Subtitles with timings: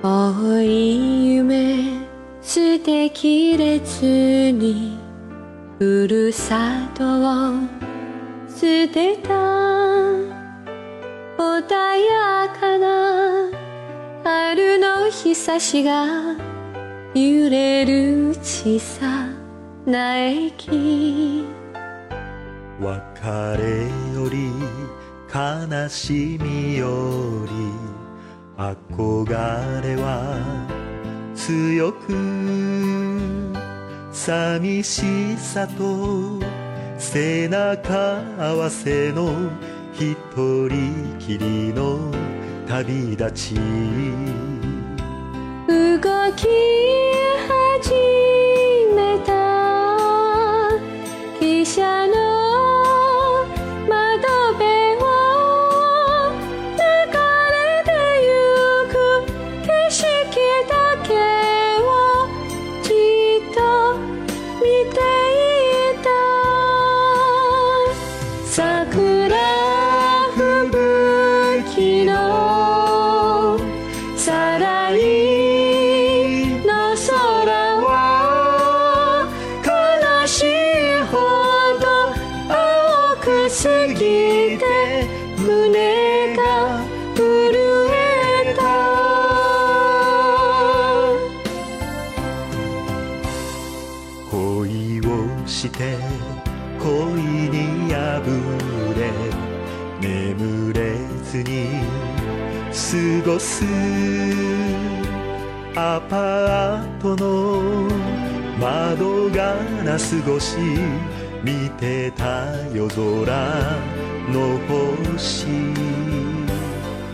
[0.00, 2.06] 遠い夢
[2.40, 4.96] 捨てきれずに
[5.76, 7.52] ふるさとを
[8.48, 9.34] 捨てた
[11.36, 11.62] 穏
[11.98, 13.50] やかな
[14.22, 16.06] 春の日差しが
[17.14, 19.26] 揺れる小さ
[19.84, 21.44] な駅
[22.80, 23.24] 別
[23.58, 24.52] れより
[25.34, 28.07] 悲しみより
[28.58, 29.30] 憧
[29.82, 30.34] れは
[31.36, 33.54] 強く
[34.10, 36.40] 寂しさと
[36.98, 39.30] 背中合わせの
[39.92, 42.10] 一人きりの
[42.66, 43.54] 旅立ち。
[43.54, 43.62] 動
[46.34, 46.48] き
[83.88, 84.64] ぎて
[85.38, 86.40] 胸が
[87.14, 87.22] 震
[87.90, 88.60] えた。
[94.30, 95.96] 恋をして
[96.80, 96.88] 恋
[97.50, 97.56] に
[97.92, 97.96] 破
[98.96, 99.00] れ
[100.00, 100.78] 眠れ
[101.24, 101.52] ずに
[102.70, 102.78] 過
[103.30, 103.64] ごす。
[105.74, 107.26] アパートの
[108.60, 110.56] 窓ガラス越し。
[111.42, 113.78] 見てた夜空
[114.28, 115.46] の星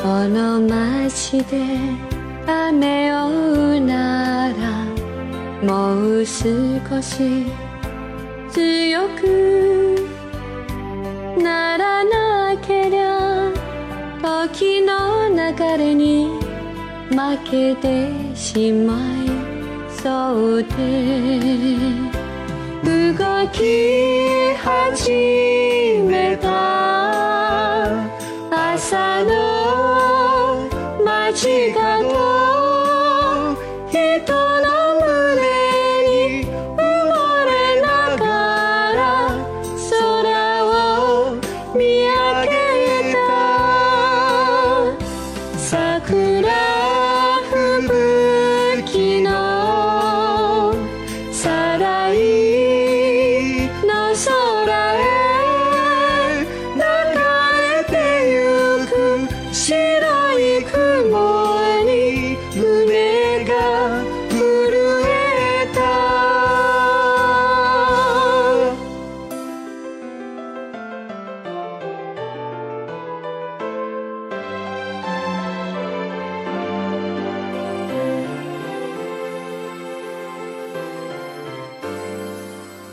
[0.00, 1.78] この街で
[2.46, 3.30] 雨を追
[3.76, 4.84] うなら
[5.62, 7.46] もう少し
[8.50, 9.96] 強く
[11.42, 13.52] ならなけりゃ
[14.22, 16.30] 時の流れに
[17.10, 19.28] 負けてしまい
[20.02, 22.25] そうで。
[22.84, 25.10] 動き始
[26.02, 26.35] めた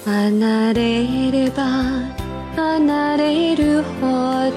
[0.06, 1.64] 離れれば
[2.56, 4.52] 離れるほ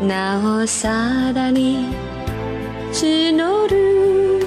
[0.00, 1.86] どなおさらに
[2.92, 4.40] 募る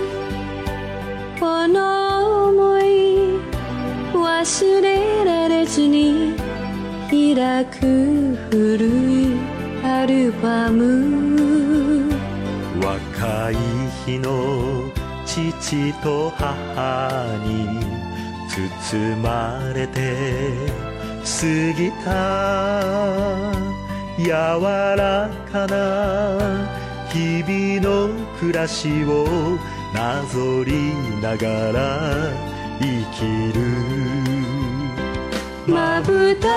[1.40, 3.40] この想い
[4.14, 6.34] 忘れられずに
[7.12, 9.38] 開く古い
[9.84, 12.12] アルバム。
[12.82, 13.56] 若い
[14.06, 14.92] 日の
[15.26, 17.93] 父と母に
[18.56, 20.52] 包まれて
[21.24, 21.30] 過
[21.76, 23.52] ぎた
[24.18, 24.30] 柔
[24.96, 25.74] らかな
[27.12, 29.58] 日々の暮らしを
[29.94, 32.30] なぞりながら
[32.80, 33.64] 生きる。
[35.66, 36.48] まぶた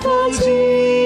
[0.00, 1.05] 閉じ